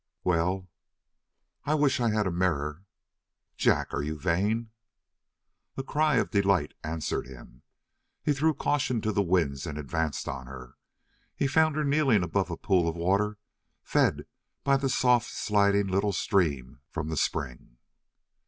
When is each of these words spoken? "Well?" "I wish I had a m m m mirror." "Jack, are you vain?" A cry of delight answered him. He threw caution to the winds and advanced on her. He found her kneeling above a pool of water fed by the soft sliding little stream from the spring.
"Well?" 0.23 0.67
"I 1.63 1.75
wish 1.75 1.99
I 1.99 2.09
had 2.09 2.25
a 2.25 2.29
m 2.33 2.33
m 2.33 2.33
m 2.33 2.37
mirror." 2.39 2.85
"Jack, 3.55 3.93
are 3.93 4.01
you 4.01 4.17
vain?" 4.17 4.71
A 5.77 5.83
cry 5.83 6.15
of 6.15 6.31
delight 6.31 6.73
answered 6.83 7.27
him. 7.27 7.61
He 8.23 8.33
threw 8.33 8.55
caution 8.55 9.01
to 9.01 9.11
the 9.11 9.21
winds 9.21 9.67
and 9.67 9.77
advanced 9.77 10.27
on 10.27 10.47
her. 10.47 10.73
He 11.35 11.45
found 11.45 11.75
her 11.75 11.83
kneeling 11.83 12.23
above 12.23 12.49
a 12.49 12.57
pool 12.57 12.87
of 12.89 12.95
water 12.95 13.37
fed 13.83 14.25
by 14.63 14.75
the 14.77 14.89
soft 14.89 15.29
sliding 15.29 15.85
little 15.85 16.13
stream 16.13 16.79
from 16.89 17.09
the 17.09 17.15
spring. 17.17 17.77